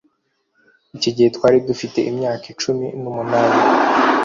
[0.95, 3.57] icyo gihe twari dufite imyaka cumi n'umunani